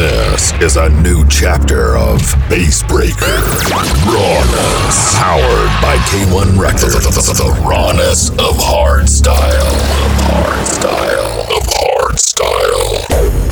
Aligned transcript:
This 0.00 0.52
is 0.62 0.76
a 0.78 0.88
new 0.88 1.28
chapter 1.28 1.94
of 1.94 2.22
Bassbreaker. 2.48 3.36
Rawness. 4.08 5.14
Powered 5.18 5.72
by 5.82 5.96
K1-Recordz. 6.08 7.36
The 7.36 7.52
rawness 7.68 8.30
of 8.30 8.56
hardstyle. 8.56 9.60
Of 10.00 10.12
hardstyle. 10.24 11.40
Of 11.54 11.64
hardstyle. 11.68 13.04
I'm 13.10 13.49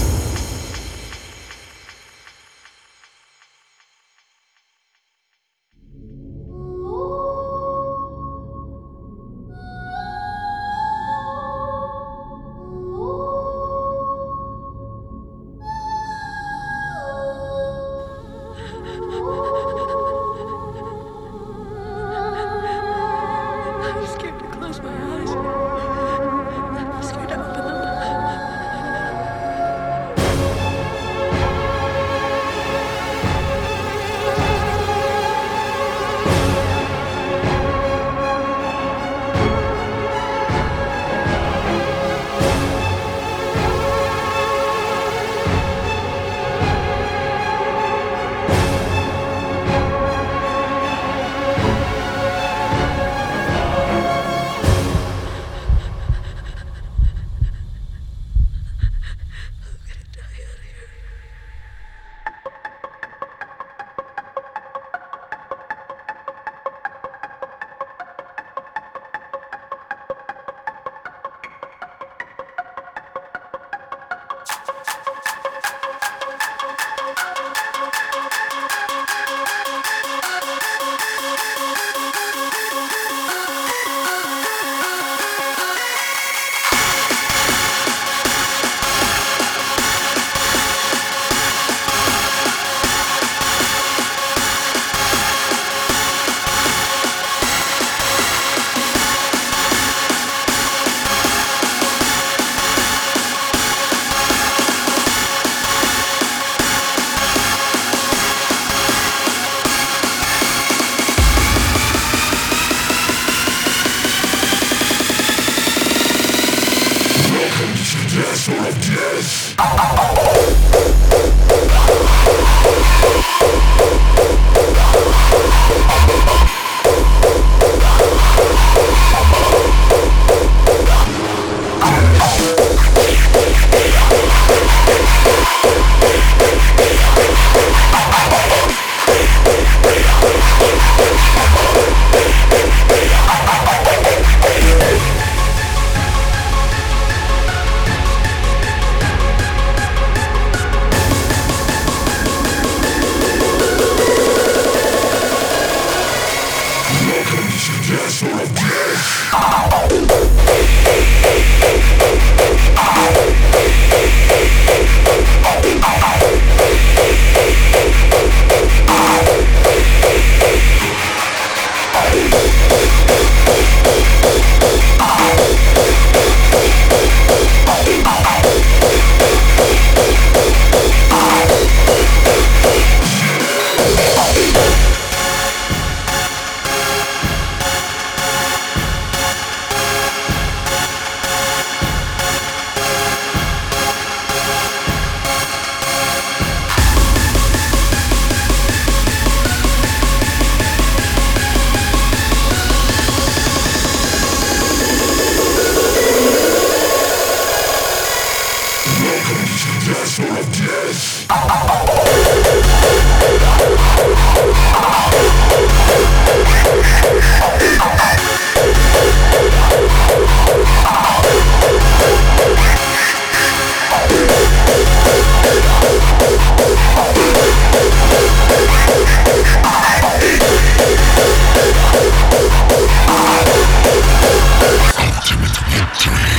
Ultimate 235.00 235.58
victory. 235.66 236.37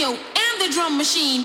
And 0.00 0.60
the 0.60 0.72
drum 0.72 0.96
machine. 0.96 1.44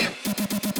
thank 0.00 0.77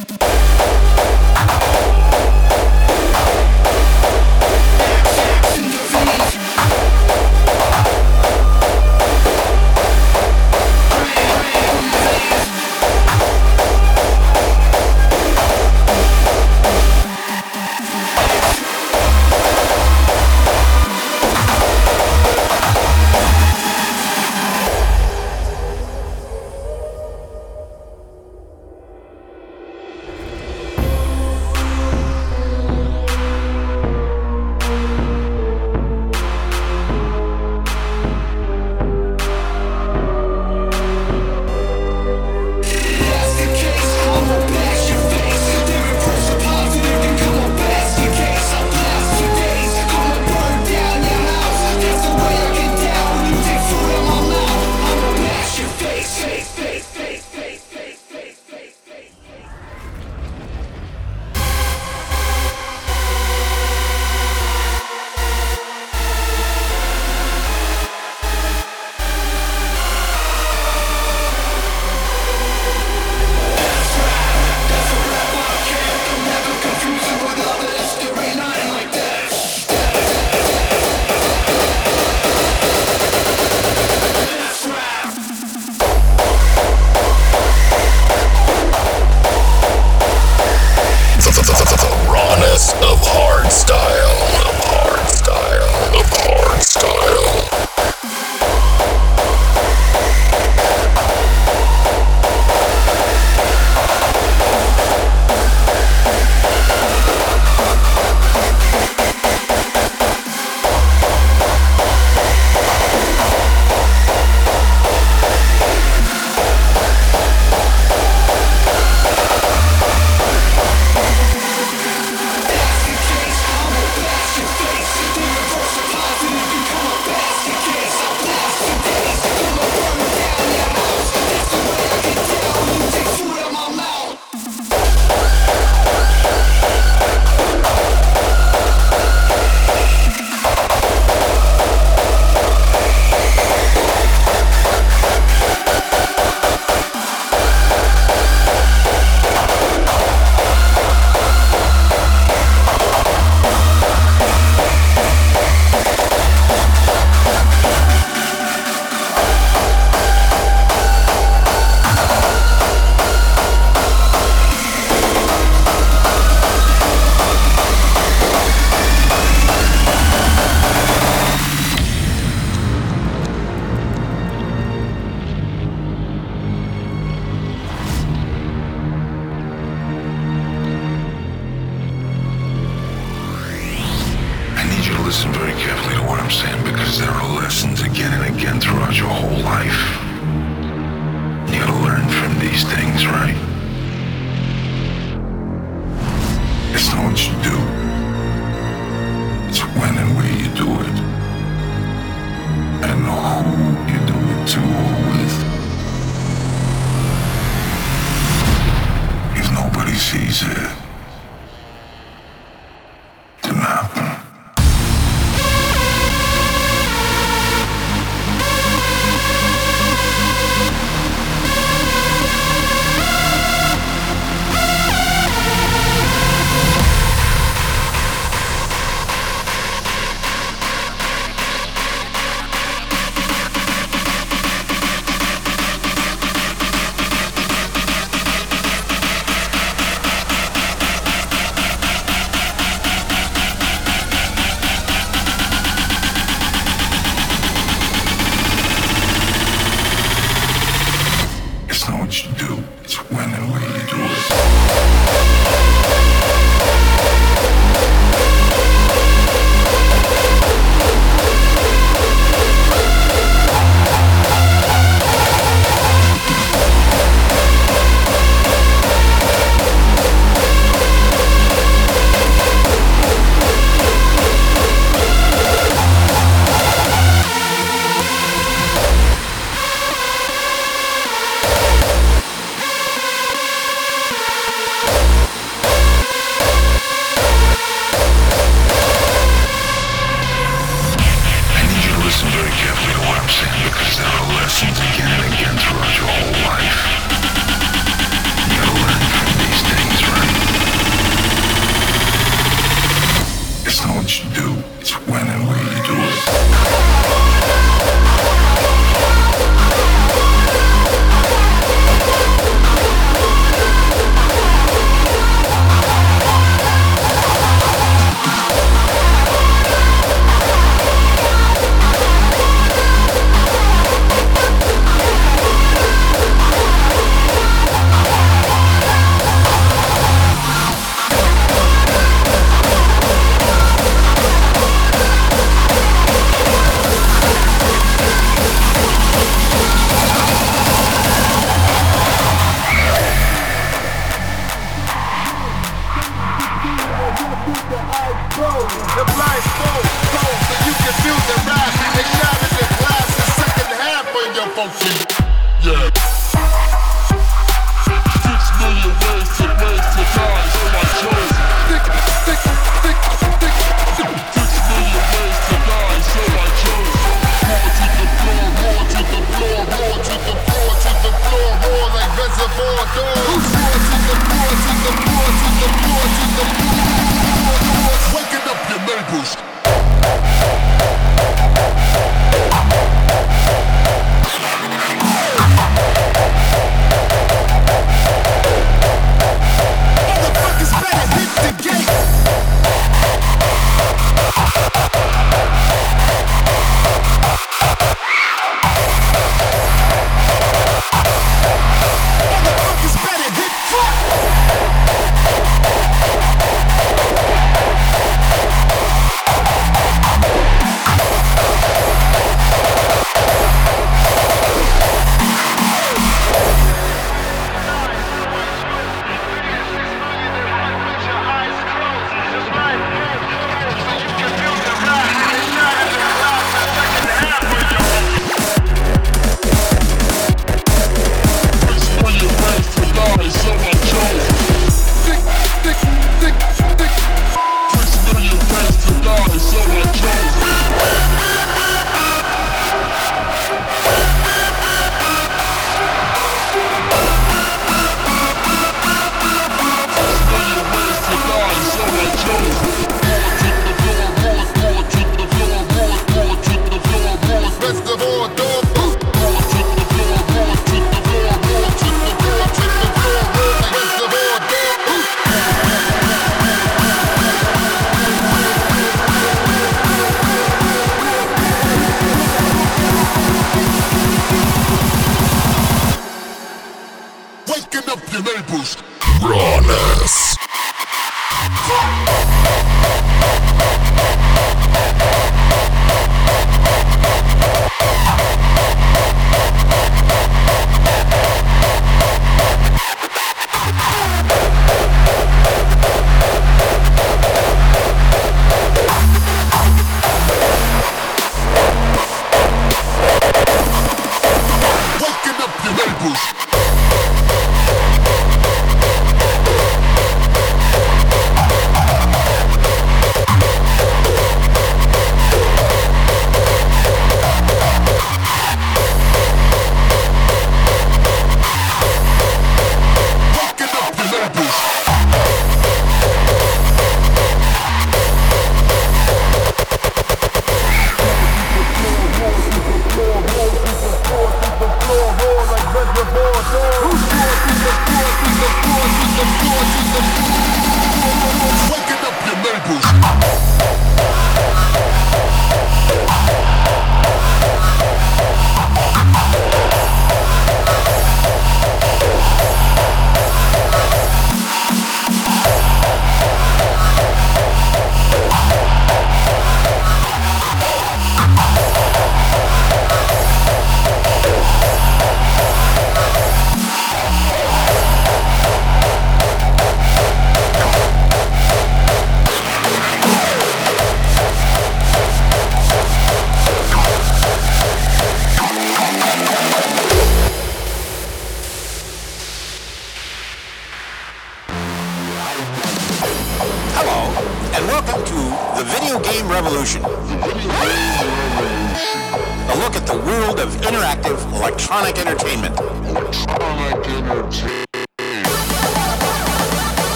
Waking 378.14 378.46
up 378.48 378.68
your 378.68 378.80
neighbors. 378.80 379.47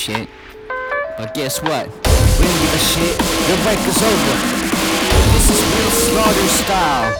Shit. 0.00 0.28
But 1.18 1.34
guess 1.34 1.60
what? 1.60 1.86
We 1.86 1.92
don't 1.92 2.60
give 2.62 2.74
a 2.74 2.78
shit. 2.78 3.18
The 3.18 3.56
break 3.64 3.78
is 3.86 4.02
over. 4.02 4.34
This 5.34 5.46
is 5.52 5.60
real 5.76 5.90
slaughter 5.90 6.48
style. 6.48 7.10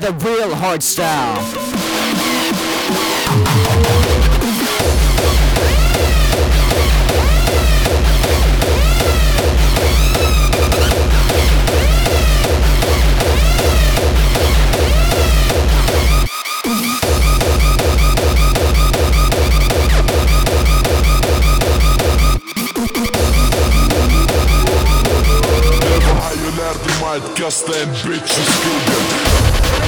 The 0.00 0.12
real 0.12 0.54
hard 0.54 0.82
style. 0.82 1.40
Hayırlardım 27.12 27.32
alt 27.32 27.38
kastan 27.38 27.88
bitches 27.90 28.46
good 28.64 29.81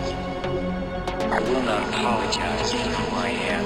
I 0.00 1.40
will 1.40 1.62
not 1.62 1.82
apologize 1.88 2.72
for 2.72 2.78
who 2.78 3.16
I 3.16 3.28
am. 3.28 3.64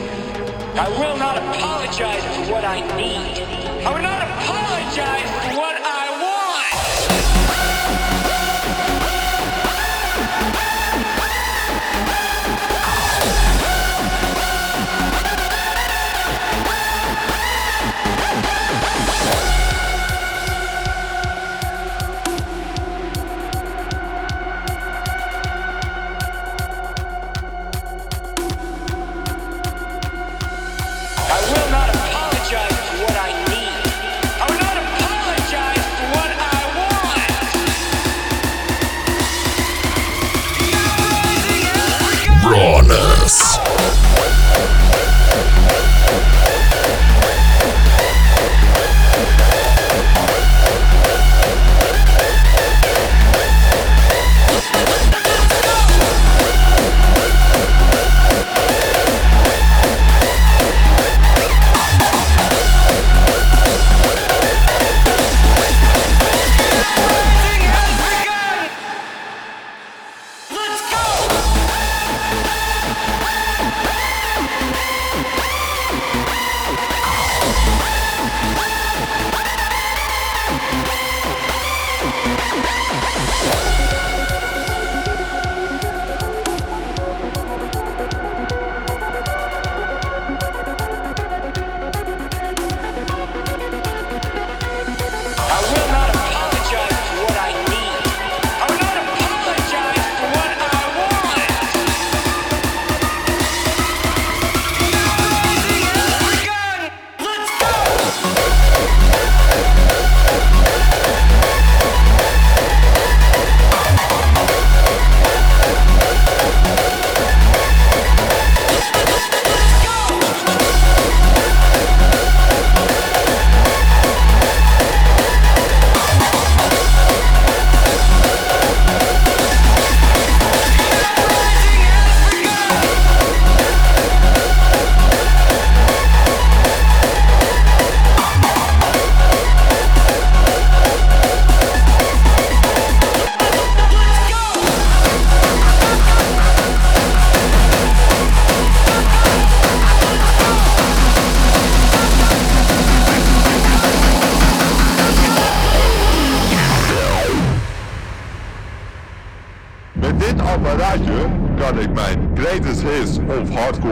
I 0.77 0.89
will 0.89 1.17
not 1.17 1.39
apologize 1.39 2.25
for 2.37 2.53
what 2.53 2.65
I 2.65 2.81
need. 2.97 3.43
I 3.87 3.93
will 3.95 4.03
not 4.03 4.21
apologize 4.23 5.31
for 5.31 5.61
what 5.61 5.74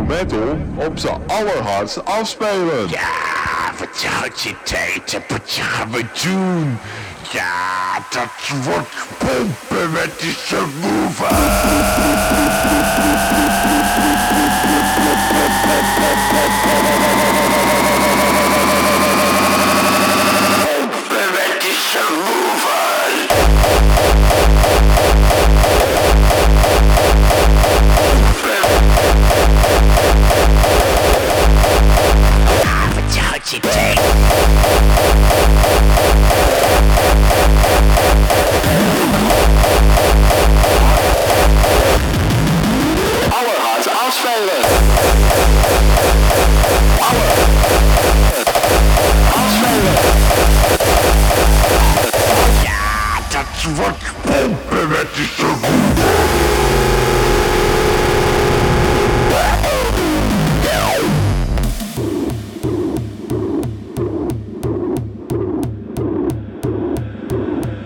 metal 0.06 0.58
op 0.74 0.98
z'n 0.98 1.20
allerhardst 1.26 2.04
afspelen. 2.04 2.88
Ja, 2.88 3.72
vertelt 3.74 4.42
je 4.42 4.54
tijd 4.62 5.14
op 5.16 5.28
het 5.28 5.58
gaan 5.60 5.90
doen. 6.22 6.78
Ja, 7.30 7.98
dat 8.10 8.28
wordt 8.62 8.94
pompen 9.18 9.92
met 9.92 10.20
die 10.20 10.36
subwoofer. 10.44 11.30
Ja, 52.62 53.20
dat 53.30 53.74
wordt 53.74 54.12
pompen 54.22 54.88
met 54.88 55.06
die 55.14 55.26
subwoofer. 55.36 56.40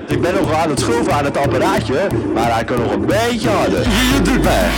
Ik 0.08 0.22
ben 0.22 0.34
nog 0.34 0.52
aan 0.52 0.70
het 0.70 0.80
schroeven 0.80 1.12
aan 1.12 1.24
het 1.24 1.36
apparaatje, 1.36 2.06
maar 2.34 2.52
hij 2.52 2.64
kan 2.64 2.78
nog 2.78 2.92
een 2.92 3.06
beetje 3.06 3.48
harder. 3.48 3.86
Hier 3.86 4.22
doet 4.22 4.42
mij. 4.42 4.68